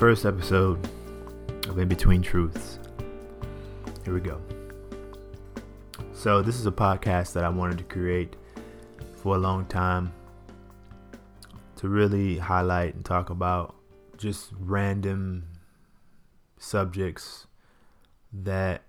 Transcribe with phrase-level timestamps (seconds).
[0.00, 0.82] first episode
[1.68, 2.78] of In Between Truths.
[4.02, 4.40] Here we go.
[6.14, 8.34] So, this is a podcast that I wanted to create
[9.16, 10.14] for a long time
[11.76, 13.74] to really highlight and talk about
[14.16, 15.48] just random
[16.56, 17.46] subjects
[18.32, 18.84] that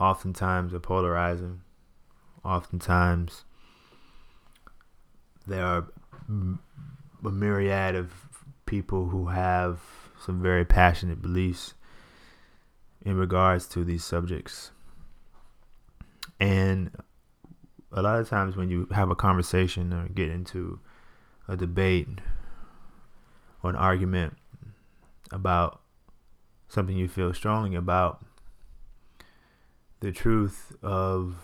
[0.00, 1.60] oftentimes are polarizing.
[2.44, 3.44] Oftentimes,
[5.46, 5.86] there are
[6.28, 8.10] a myriad of
[8.66, 9.78] people who have
[10.20, 11.74] some very passionate beliefs
[13.02, 14.70] in regards to these subjects.
[16.38, 16.90] And
[17.90, 20.78] a lot of times when you have a conversation or get into
[21.48, 22.08] a debate
[23.62, 24.36] or an argument
[25.32, 25.80] about
[26.68, 28.24] something you feel strongly about,
[30.00, 31.36] the truth of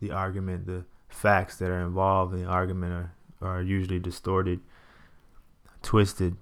[0.00, 4.60] the argument, the facts that are involved in the argument are, are usually distorted,
[5.82, 6.36] twisted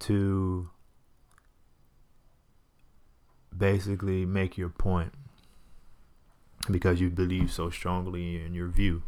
[0.00, 0.70] to
[3.56, 5.12] basically make your point
[6.70, 9.02] because you believe so strongly in your view.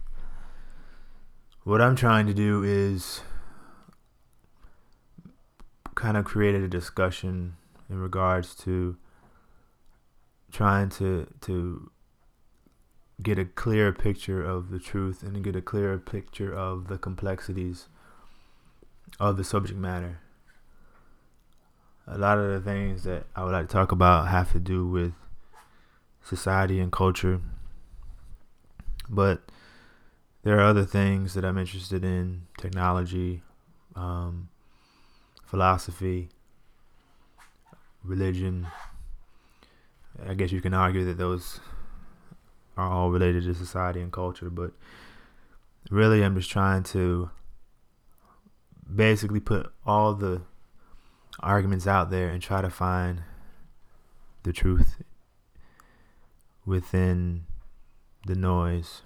[1.65, 3.23] What I'm trying to do is
[5.95, 7.57] kind of create a discussion
[7.89, 8.97] in regards to
[10.53, 11.91] trying to to
[13.23, 17.89] get a clearer picture of the truth and get a clearer picture of the complexities
[19.19, 20.21] of the subject matter.
[22.09, 24.87] A lot of the things that I would like to talk about have to do
[24.87, 25.13] with
[26.23, 27.41] society and culture.
[29.09, 29.43] But
[30.43, 33.43] there are other things that I'm interested in technology,
[33.97, 34.49] um,
[35.45, 36.29] philosophy,
[38.05, 38.69] religion.
[40.25, 41.61] I guess you can argue that those
[42.77, 44.73] are all related to society and culture, but
[45.91, 47.31] really I'm just trying to
[48.95, 50.43] basically put all the
[51.41, 53.23] arguments out there and try to find
[54.43, 55.03] the truth
[56.65, 57.45] within
[58.27, 59.03] the noise.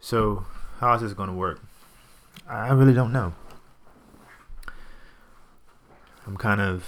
[0.00, 0.46] So,
[0.78, 1.60] how is this going to work?
[2.48, 3.34] I really don't know.
[6.26, 6.84] I'm kind of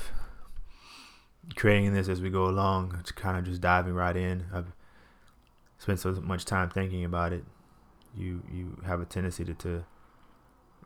[1.56, 2.96] creating this as we go along.
[3.00, 4.46] It's kind of just diving right in.
[4.52, 4.72] I've
[5.78, 7.44] spent so much time thinking about it.
[8.16, 9.84] You you have a tendency to, to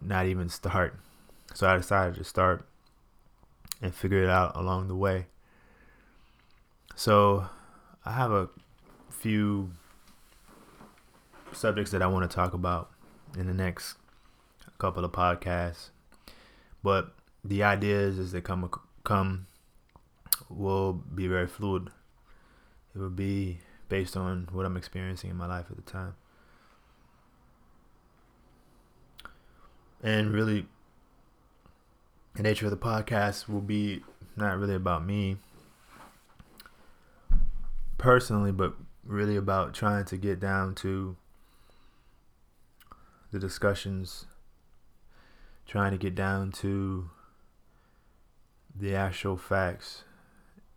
[0.01, 0.99] not even start.
[1.55, 2.67] So I decided to start
[3.81, 5.27] and figure it out along the way.
[6.95, 7.47] So
[8.05, 8.49] I have a
[9.11, 9.71] few
[11.53, 12.91] subjects that I want to talk about
[13.39, 13.97] in the next
[14.79, 15.91] couple of podcasts.
[16.83, 17.15] But
[17.45, 18.71] the ideas as they come
[19.05, 19.47] come
[20.49, 21.89] will be very fluid.
[22.95, 23.59] It will be
[23.89, 26.15] based on what I'm experiencing in my life at the time.
[30.03, 30.67] And really
[32.35, 34.03] the nature of the podcast will be
[34.37, 35.37] not really about me
[37.99, 41.17] personally, but really about trying to get down to
[43.31, 44.27] the discussions,
[45.67, 47.11] trying to get down to
[48.75, 50.05] the actual facts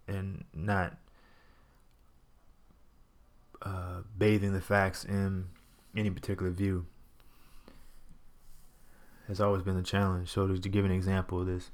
[0.07, 0.97] and not
[3.61, 5.45] uh, bathing the facts in
[5.95, 6.85] any particular view
[9.28, 10.30] has always been a challenge.
[10.30, 11.72] So to give an example of this,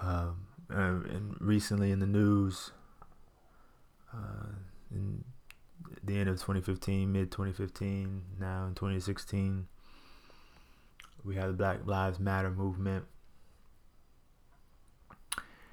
[0.00, 2.72] um, uh, and recently in the news,
[4.12, 4.52] uh,
[4.90, 5.24] in
[6.02, 9.66] the end of 2015, mid 2015, now in 2016,
[11.24, 13.04] we have the Black Lives Matter movement,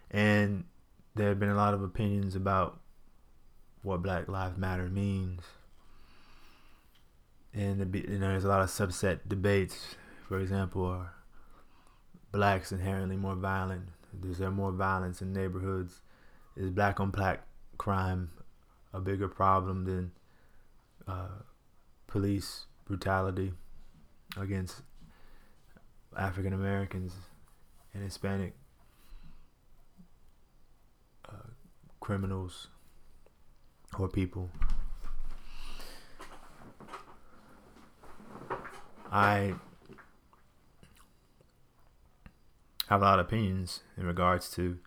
[0.10, 0.64] and
[1.16, 2.80] there have been a lot of opinions about
[3.84, 5.42] what Black Lives Matter means
[7.54, 9.96] and you know there's a lot of subset debates.
[10.28, 11.14] For example, are
[12.32, 13.90] blacks inherently more violent?
[14.24, 16.02] Is there more violence in neighborhoods?
[16.56, 17.42] Is black on black
[17.78, 18.32] crime
[18.94, 20.12] a bigger problem than
[21.08, 21.42] uh,
[22.08, 23.54] police brutality
[24.38, 24.82] against
[26.18, 27.14] African Americans
[27.94, 28.54] and Hispanic
[31.28, 31.50] uh,
[32.00, 32.68] criminals
[33.98, 34.50] or people?
[39.14, 39.54] I
[42.90, 44.80] have a lot of opinions in regards to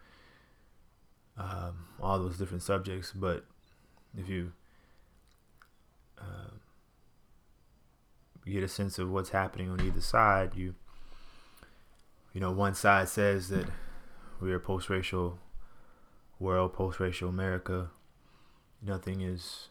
[1.38, 3.44] um, all those different subjects, but
[4.18, 4.52] if you
[6.20, 6.50] uh,
[8.44, 10.74] get a sense of what's happening on either side, you
[12.32, 13.66] you know one side says that
[14.40, 15.38] we're a post-racial
[16.40, 17.90] world, post-racial America.
[18.82, 19.68] Nothing is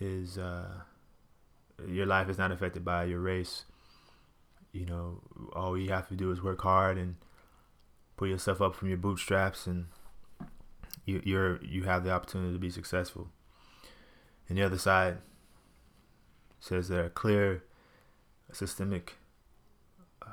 [0.00, 0.80] is uh,
[1.86, 3.64] your life is not affected by your race.
[4.72, 5.20] you know,
[5.54, 7.16] all you have to do is work hard and
[8.16, 9.86] pull yourself up from your bootstraps, and
[11.04, 13.28] you, you're you have the opportunity to be successful.
[14.48, 15.18] And the other side
[16.60, 17.64] says there are clear
[18.52, 19.16] systemic
[20.22, 20.26] uh,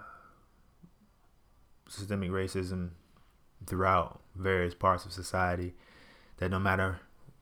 [1.87, 2.91] systemic racism
[3.65, 5.73] throughout various parts of society
[6.37, 6.99] that no matter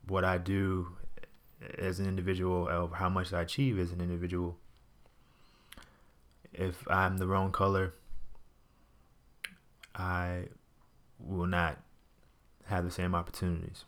[0.08, 0.96] what I do
[1.78, 4.58] as an individual of how much I achieve as an individual.
[6.54, 7.94] If I'm the wrong color
[9.96, 10.46] I
[11.20, 11.80] will not
[12.66, 13.86] have the same opportunities.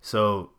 [0.00, 0.50] So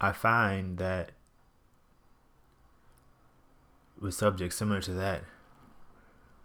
[0.00, 1.12] I find that
[4.00, 5.22] with subjects similar to that,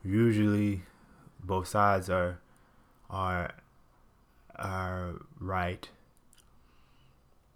[0.04, 0.84] usually
[1.44, 2.40] both sides are
[3.10, 3.52] are
[5.68, 5.90] right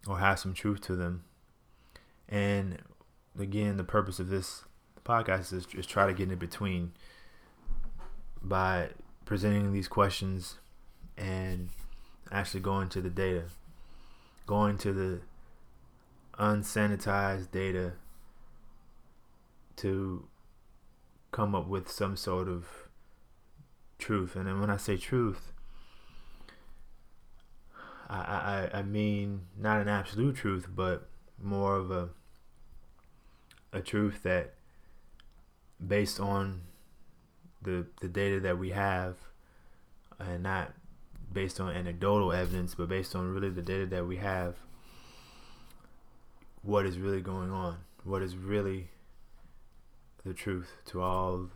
[0.07, 1.23] or have some truth to them.
[2.27, 2.79] And
[3.39, 4.63] again, the purpose of this
[5.05, 6.93] podcast is, is try to get in between
[8.41, 8.89] by
[9.25, 10.55] presenting these questions
[11.17, 11.69] and
[12.31, 13.43] actually going to the data,
[14.47, 15.19] going to the
[16.39, 17.93] unsanitized data
[19.75, 20.25] to
[21.31, 22.65] come up with some sort of
[23.99, 24.35] truth.
[24.35, 25.53] And then when I say truth,
[28.11, 31.07] I, I, I mean not an absolute truth, but
[31.41, 32.09] more of a
[33.73, 34.53] a truth that
[35.85, 36.61] based on
[37.61, 39.15] the the data that we have
[40.19, 40.73] and not
[41.31, 44.55] based on anecdotal evidence, but based on really the data that we have
[46.63, 48.89] what is really going on, what is really
[50.25, 51.49] the truth to all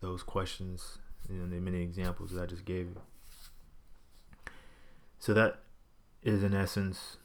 [0.00, 0.98] those questions,
[1.28, 3.00] you know, the many examples that I just gave you.
[5.18, 5.61] So that
[6.22, 7.16] is in essence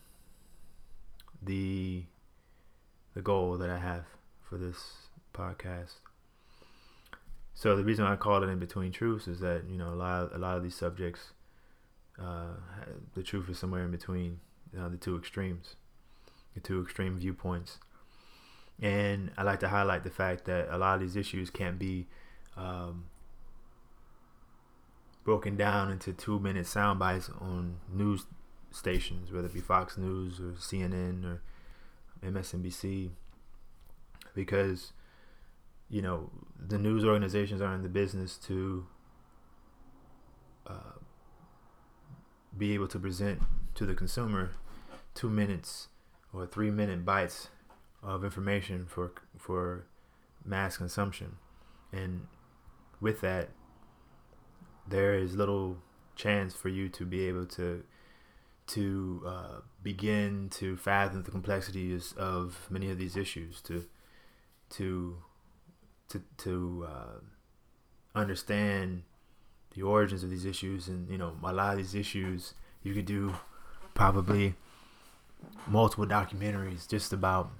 [1.41, 2.03] the
[3.13, 4.05] the goal that I have
[4.41, 5.95] for this podcast.
[7.53, 10.23] So the reason I call it in between truths is that you know a lot
[10.23, 11.33] of, a lot of these subjects,
[12.21, 12.55] uh,
[13.15, 14.39] the truth is somewhere in between
[14.77, 15.75] uh, the two extremes
[16.57, 17.77] the two extreme viewpoints.
[18.81, 22.07] And I like to highlight the fact that a lot of these issues can't be
[22.55, 23.05] um,
[25.23, 28.25] broken down into two minute sound bites on news
[28.77, 31.41] stations, whether it be Fox News or CNN or
[32.23, 33.09] MSNBC,
[34.33, 34.93] because
[35.89, 36.29] you know
[36.59, 38.85] the news organizations are in the business to
[40.67, 40.97] uh,
[42.57, 43.41] be able to present
[43.75, 44.51] to the consumer
[45.13, 45.87] two minutes
[46.33, 47.49] or three minute bites
[48.03, 49.85] of information for for
[50.45, 51.37] mass consumption,
[51.91, 52.27] and
[52.99, 53.49] with that,
[54.87, 55.77] there is little
[56.15, 57.83] chance for you to be able to
[58.67, 63.85] to uh, begin to fathom the complexities of many of these issues, to
[64.71, 65.17] to
[66.09, 67.19] to to uh,
[68.15, 69.03] understand
[69.75, 72.53] the origins of these issues, and you know a lot of these issues
[72.83, 73.33] you could do
[73.93, 74.55] probably
[75.67, 77.51] multiple documentaries just about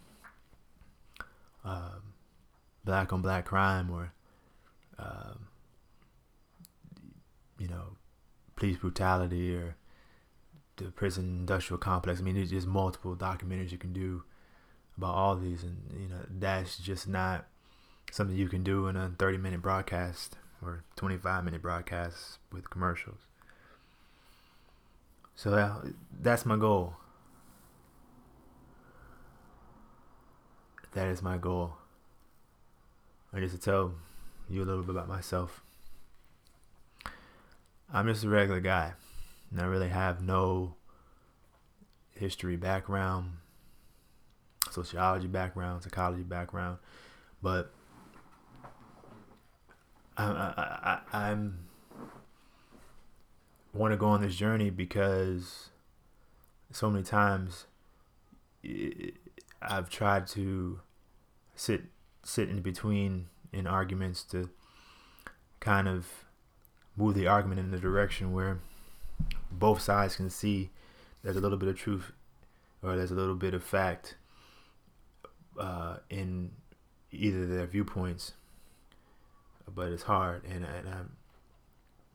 [1.64, 2.14] um,
[2.86, 4.14] black on black crime or
[5.00, 5.48] um,
[7.60, 7.98] you know
[8.56, 9.76] police brutality or
[10.78, 12.20] the prison industrial complex.
[12.20, 14.24] I mean, there's just multiple documentaries you can do
[14.98, 17.46] about all these, and you know that's just not
[18.12, 23.20] something you can do in a 30 minute broadcast or 25 minute broadcast with commercials.
[25.36, 26.96] So that, that's my goal.
[30.98, 31.74] that is my goal.
[33.32, 33.94] I need to tell
[34.50, 35.62] you a little bit about myself.
[37.94, 38.94] I'm just a regular guy,
[39.52, 40.76] and I really have no
[42.12, 43.34] history background,
[44.72, 46.80] sociology background, psychology background,
[47.42, 47.72] but
[50.18, 51.68] I, I, I, I'm
[53.74, 55.70] want to go on this journey because
[56.72, 57.68] so many times
[59.62, 60.80] I've tried to
[61.56, 61.84] sit
[62.24, 64.50] sit in between in arguments to
[65.60, 66.26] kind of
[66.96, 68.60] move the argument in the direction where
[69.52, 70.70] both sides can see
[71.24, 72.12] there's a little bit of truth
[72.84, 74.16] or there's a little bit of fact
[75.60, 76.52] uh, in
[77.12, 78.34] either their viewpoints,
[79.74, 81.12] but it's hard, and, and I'm,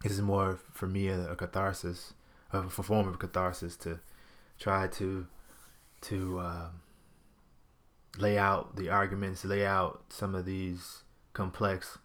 [0.03, 2.15] this is more for me a, a catharsis,
[2.53, 4.01] a form of catharsis to
[4.59, 5.27] try to
[6.03, 6.81] to um,
[8.19, 11.99] lay out the arguments, lay out some of these complex,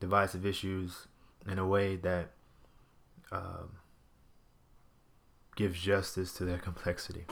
[0.00, 1.08] divisive issues
[1.48, 2.30] in a way that
[3.32, 3.70] um,
[5.56, 7.26] gives justice to their complexity.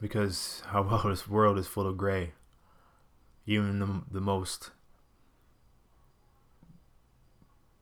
[0.00, 0.82] because our
[1.28, 2.32] world is full of gray.
[3.46, 4.70] Even the, the most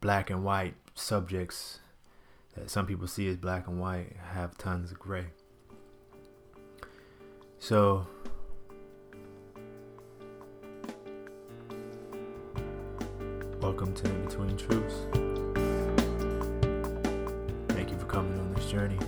[0.01, 1.81] black and white subjects
[2.55, 5.27] that some people see as black and white have tons of gray.
[7.59, 8.07] So,
[13.61, 15.44] welcome to In Between Truths.
[18.65, 18.99] journey.